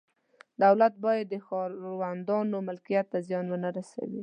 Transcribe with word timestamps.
دولت 0.63 0.93
باید 1.03 1.25
د 1.29 1.35
ښاروندانو 1.45 2.57
ملکیت 2.67 3.05
ته 3.11 3.17
زیان 3.27 3.45
نه 3.63 3.69
ورسوي. 3.71 4.19